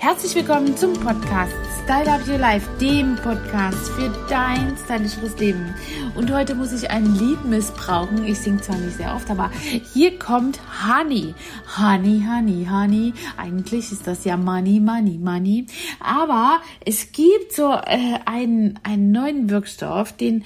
[0.00, 1.52] Herzlich willkommen zum Podcast
[1.84, 5.74] Style Up Your Life, dem Podcast für dein stylischeres Leben.
[6.14, 8.24] Und heute muss ich ein Lied missbrauchen.
[8.24, 9.50] Ich singe zwar nicht sehr oft, aber
[9.92, 10.58] hier kommt
[10.88, 11.34] Honey.
[11.76, 13.12] Honey, Honey, Honey.
[13.36, 15.66] Eigentlich ist das ja Money, Money, Money.
[16.00, 20.44] Aber es gibt so äh, einen, einen neuen Wirkstoff, den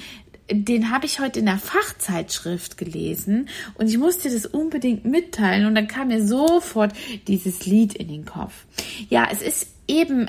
[0.50, 5.74] den habe ich heute in der Fachzeitschrift gelesen und ich musste das unbedingt mitteilen und
[5.74, 6.92] dann kam mir sofort
[7.26, 8.66] dieses Lied in den Kopf.
[9.08, 10.28] Ja, es ist eben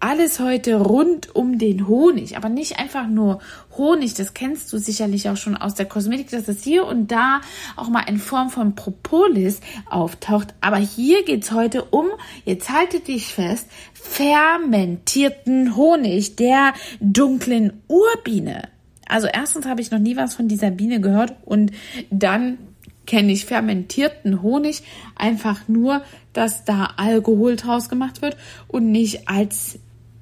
[0.00, 3.40] alles heute rund um den Honig, aber nicht einfach nur
[3.76, 7.40] Honig, das kennst du sicherlich auch schon aus der Kosmetik, dass das hier und da
[7.76, 10.54] auch mal in Form von Propolis auftaucht.
[10.60, 12.06] Aber hier geht's heute um,
[12.44, 18.68] jetzt halte dich fest, fermentierten Honig der dunklen Urbiene.
[19.08, 21.72] Also erstens habe ich noch nie was von dieser Biene gehört und
[22.10, 22.58] dann
[23.06, 24.82] kenne ich fermentierten Honig
[25.16, 26.02] einfach nur,
[26.34, 28.36] dass da Alkohol draus gemacht wird
[28.68, 29.78] und nicht als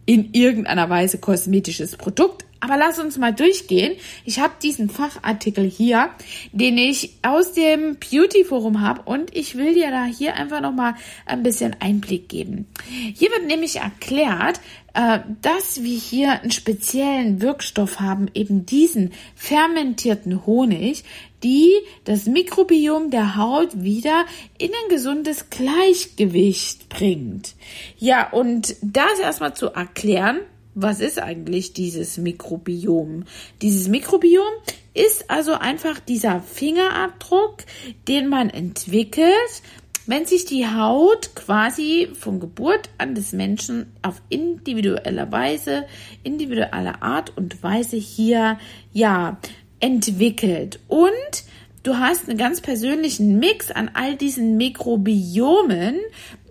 [0.06, 2.45] in irgendeiner Weise kosmetisches Produkt.
[2.60, 3.96] Aber lass uns mal durchgehen.
[4.24, 6.10] Ich habe diesen Fachartikel hier,
[6.52, 10.72] den ich aus dem Beauty Forum habe und ich will dir da hier einfach noch
[10.72, 10.94] mal
[11.26, 12.66] ein bisschen Einblick geben.
[13.14, 14.60] Hier wird nämlich erklärt,
[14.96, 21.04] äh, dass wir hier einen speziellen Wirkstoff haben, eben diesen fermentierten Honig,
[21.42, 21.70] die
[22.04, 24.24] das Mikrobiom der Haut wieder
[24.56, 27.54] in ein gesundes Gleichgewicht bringt.
[27.98, 30.40] Ja, und das erstmal zu erklären,
[30.76, 33.24] was ist eigentlich dieses Mikrobiom?
[33.62, 34.52] Dieses Mikrobiom
[34.92, 37.64] ist also einfach dieser Fingerabdruck,
[38.08, 39.62] den man entwickelt,
[40.06, 45.86] wenn sich die Haut quasi von Geburt an des Menschen auf individuelle Weise,
[46.22, 48.58] individuelle Art und Weise hier,
[48.92, 49.38] ja,
[49.80, 50.78] entwickelt.
[50.88, 51.08] Und
[51.84, 55.98] du hast einen ganz persönlichen Mix an all diesen Mikrobiomen.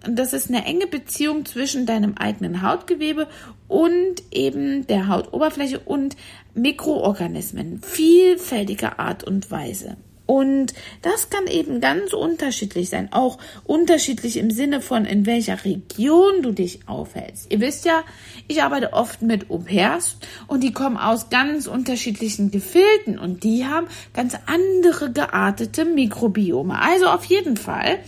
[0.06, 3.28] Und das ist eine enge Beziehung zwischen deinem eigenen Hautgewebe
[3.68, 6.16] und eben der Hautoberfläche und
[6.54, 9.98] Mikroorganismen vielfältiger Art und Weise.
[10.26, 16.42] Und das kann eben ganz unterschiedlich sein, auch unterschiedlich im Sinne von, in welcher Region
[16.42, 17.52] du dich aufhältst.
[17.52, 18.04] Ihr wisst ja,
[18.48, 23.88] ich arbeite oft mit Au-pairs und die kommen aus ganz unterschiedlichen Gefilden und die haben
[24.14, 26.80] ganz andere geartete Mikrobiome.
[26.82, 28.00] Also auf jeden Fall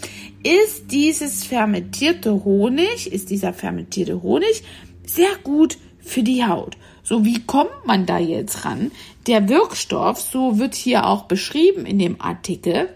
[0.43, 4.63] ist dieses fermentierte Honig, ist dieser fermentierte Honig
[5.05, 5.77] sehr gut
[6.07, 6.77] für die Haut.
[7.03, 8.91] So, wie kommt man da jetzt ran?
[9.27, 12.89] Der Wirkstoff, so wird hier auch beschrieben in dem Artikel,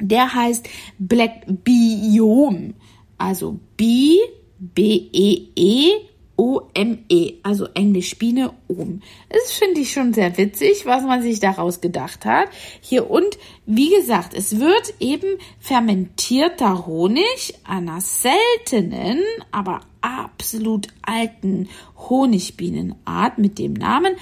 [0.00, 2.74] der heißt Black Biome.
[3.16, 4.16] Also B,
[4.58, 5.90] B-E-E,
[6.38, 9.02] O-M-E, also Englisch Biene Ohm.
[9.28, 12.48] Das finde ich schon sehr witzig, was man sich daraus gedacht hat.
[12.80, 21.68] Hier und wie gesagt, es wird eben fermentierter Honig einer seltenen, aber absolut alten
[22.08, 24.14] Honigbienenart mit dem Namen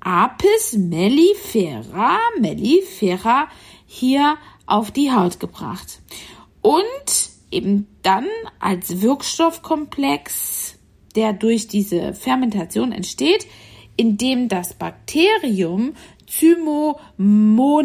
[0.00, 3.48] Apis mellifera mellifera
[3.86, 6.00] hier auf die Haut gebracht.
[6.62, 8.26] Und eben dann
[8.58, 10.79] als Wirkstoffkomplex
[11.16, 13.46] der durch diese Fermentation entsteht,
[13.96, 15.94] indem das Bakterium
[16.26, 17.76] Zymomonas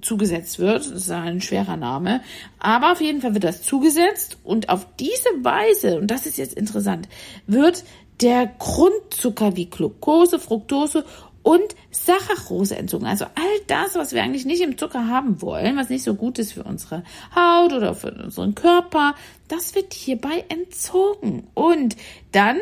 [0.00, 0.80] zugesetzt wird.
[0.80, 2.22] Das ist ein schwerer Name.
[2.58, 6.54] Aber auf jeden Fall wird das zugesetzt und auf diese Weise, und das ist jetzt
[6.54, 7.08] interessant,
[7.46, 7.84] wird
[8.20, 11.04] der Grundzucker wie Glucose, Fructose
[11.42, 13.06] und Saccharose entzogen.
[13.06, 16.38] Also all das, was wir eigentlich nicht im Zucker haben wollen, was nicht so gut
[16.38, 17.02] ist für unsere
[17.34, 19.14] Haut oder für unseren Körper,
[19.48, 21.46] das wird hierbei entzogen.
[21.54, 21.96] Und
[22.32, 22.58] dann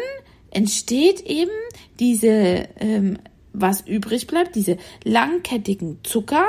[0.50, 1.50] entsteht eben
[1.99, 3.19] diese ähm,
[3.61, 6.47] was übrig bleibt, diese langkettigen Zucker,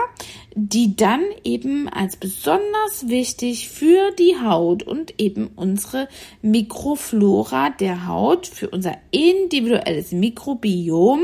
[0.55, 6.07] die dann eben als besonders wichtig für die Haut und eben unsere
[6.41, 11.21] Mikroflora der Haut, für unser individuelles Mikrobiom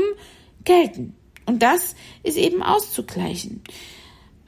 [0.66, 1.16] gelten.
[1.46, 3.62] Und das ist eben auszugleichen.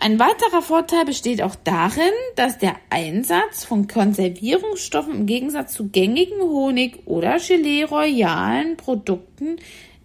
[0.01, 6.41] Ein weiterer Vorteil besteht auch darin, dass der Einsatz von Konservierungsstoffen im Gegensatz zu gängigen
[6.41, 9.57] Honig oder Gelee royalen Produkten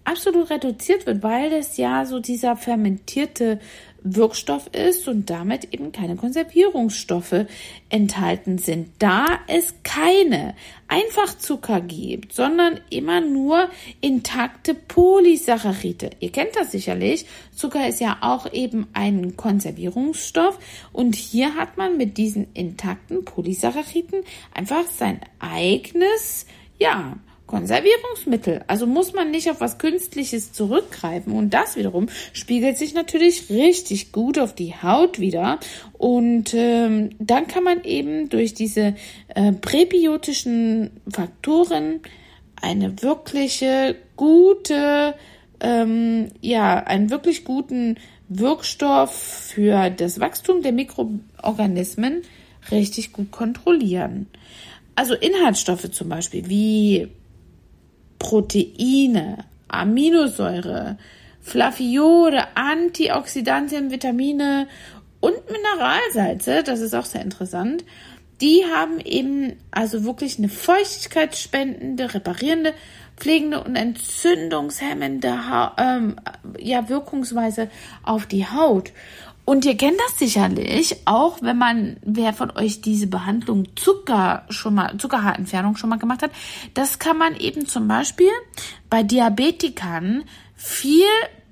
[0.03, 3.59] absolut reduziert wird, weil es ja so dieser fermentierte
[4.03, 7.45] Wirkstoff ist und damit eben keine Konservierungsstoffe
[7.89, 8.89] enthalten sind.
[8.99, 10.55] Da es keine
[10.87, 13.69] Einfachzucker gibt, sondern immer nur
[14.01, 16.11] intakte Polysaccharide.
[16.19, 17.25] Ihr kennt das sicherlich.
[17.55, 20.59] Zucker ist ja auch eben ein Konservierungsstoff
[20.91, 24.23] und hier hat man mit diesen intakten Polysacchariden
[24.53, 26.45] einfach sein eigenes,
[26.79, 27.17] ja,
[27.53, 28.63] Konservierungsmittel.
[28.65, 31.33] Also muss man nicht auf was Künstliches zurückgreifen.
[31.33, 35.59] Und das wiederum spiegelt sich natürlich richtig gut auf die Haut wieder.
[35.93, 38.95] Und ähm, dann kann man eben durch diese
[39.35, 41.99] äh, präbiotischen Faktoren
[42.59, 45.13] eine wirkliche gute,
[45.59, 47.97] ähm, ja, einen wirklich guten
[48.29, 52.23] Wirkstoff für das Wachstum der Mikroorganismen
[52.71, 54.25] richtig gut kontrollieren.
[54.95, 57.09] Also Inhaltsstoffe zum Beispiel wie
[58.23, 60.97] Proteine, Aminosäure,
[61.41, 64.67] Flaviole, Antioxidantien, Vitamine
[65.19, 67.83] und Mineralsalze, das ist auch sehr interessant,
[68.39, 72.73] die haben eben also wirklich eine feuchtigkeitsspendende, reparierende,
[73.17, 75.39] pflegende und entzündungshemmende
[75.77, 76.15] ähm,
[76.59, 77.69] ja, Wirkungsweise
[78.03, 78.93] auf die Haut.
[79.45, 84.75] Und ihr kennt das sicherlich, auch wenn man, wer von euch diese Behandlung Zucker schon
[84.75, 86.31] mal, Zuckerhaarentfernung schon mal gemacht hat,
[86.73, 88.31] das kann man eben zum Beispiel
[88.89, 90.23] bei Diabetikern
[90.55, 91.05] viel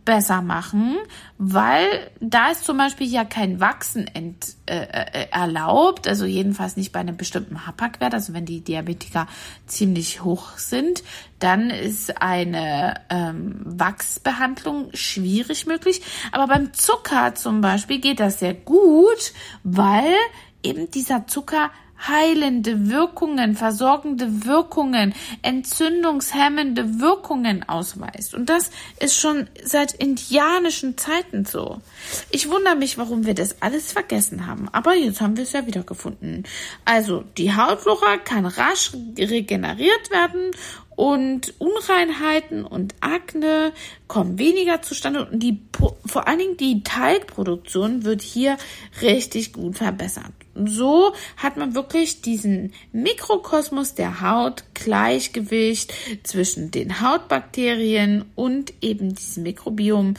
[0.05, 0.97] besser machen,
[1.37, 6.91] weil da ist zum Beispiel ja kein Wachsen ent, äh, äh, erlaubt, also jedenfalls nicht
[6.91, 9.27] bei einem bestimmten Hapag-Wert, also wenn die Diabetiker
[9.67, 11.03] ziemlich hoch sind,
[11.39, 16.01] dann ist eine ähm, Wachsbehandlung schwierig möglich.
[16.31, 19.33] Aber beim Zucker zum Beispiel geht das sehr gut,
[19.63, 20.13] weil
[20.63, 21.71] eben dieser Zucker
[22.07, 28.33] heilende Wirkungen, versorgende Wirkungen, entzündungshemmende Wirkungen ausweist.
[28.33, 31.81] Und das ist schon seit indianischen Zeiten so.
[32.31, 34.67] Ich wundere mich, warum wir das alles vergessen haben.
[34.71, 36.43] Aber jetzt haben wir es ja wiedergefunden.
[36.85, 40.51] Also, die Hautflora kann rasch regeneriert werden
[40.95, 43.73] und Unreinheiten und Akne
[44.07, 45.59] kommen weniger zustande und die
[46.05, 48.57] vor allen Dingen die Teigproduktion wird hier
[49.01, 50.31] richtig gut verbessert.
[50.53, 55.93] So hat man wirklich diesen Mikrokosmos der Haut, Gleichgewicht
[56.23, 60.15] zwischen den Hautbakterien und eben diesem Mikrobiom,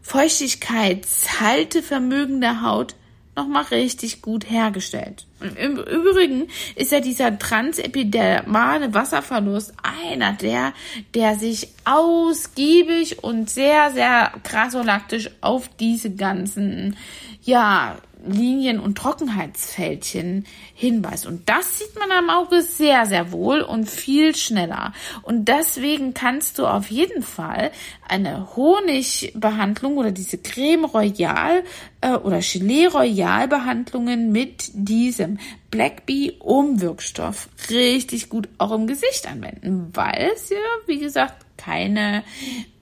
[0.00, 2.94] Feuchtigkeitshaltevermögen der Haut
[3.36, 5.26] nochmal richtig gut hergestellt.
[5.56, 10.72] Im Übrigen ist ja dieser transepidermale Wasserverlust einer der,
[11.14, 16.96] der sich ausgiebig und sehr, sehr krasolaktisch auf diese ganzen,
[17.42, 17.96] ja,
[18.26, 21.26] Linien und Trockenheitsfältchen hinweist.
[21.26, 24.92] Und das sieht man am Auge sehr, sehr wohl und viel schneller.
[25.22, 27.70] Und deswegen kannst du auf jeden Fall
[28.08, 31.64] eine Honigbehandlung oder diese Creme Royal
[32.00, 35.33] äh, oder Gelee Royal Behandlungen mit diesem
[35.70, 42.24] Black Bee Umwirkstoff richtig gut auch im Gesicht anwenden, weil es ja, wie gesagt, keine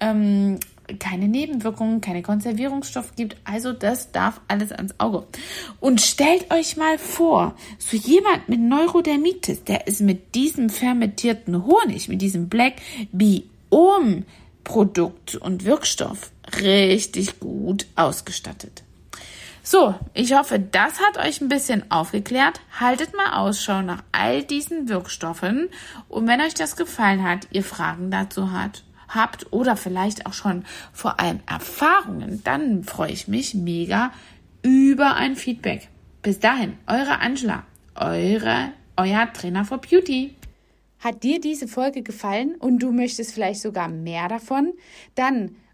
[0.00, 0.58] ähm,
[0.98, 3.36] keine Nebenwirkungen, keine Konservierungsstoffe gibt.
[3.44, 5.26] Also das darf alles ans Auge.
[5.80, 12.08] Und stellt euch mal vor, so jemand mit Neurodermitis, der ist mit diesem fermentierten Honig,
[12.08, 12.74] mit diesem Black
[13.12, 14.24] Biom
[14.64, 18.84] Produkt und Wirkstoff richtig gut ausgestattet.
[19.64, 22.60] So, ich hoffe, das hat euch ein bisschen aufgeklärt.
[22.80, 25.68] Haltet mal Ausschau nach all diesen Wirkstoffen.
[26.08, 30.64] Und wenn euch das gefallen hat, ihr Fragen dazu habt, habt oder vielleicht auch schon
[30.92, 34.12] vor allem Erfahrungen, dann freue ich mich mega
[34.62, 35.88] über ein Feedback.
[36.22, 37.62] Bis dahin, eure Angela,
[37.94, 40.34] eure, euer Trainer for Beauty.
[40.98, 44.72] Hat dir diese Folge gefallen und du möchtest vielleicht sogar mehr davon?
[45.14, 45.56] Dann